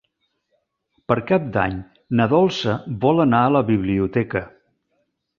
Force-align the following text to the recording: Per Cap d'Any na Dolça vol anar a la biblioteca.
Per 1.11 1.17
Cap 1.31 1.43
d'Any 1.57 1.75
na 2.19 2.25
Dolça 2.31 2.73
vol 3.03 3.23
anar 3.25 3.41
a 3.49 3.51
la 3.57 3.61
biblioteca. 3.69 4.43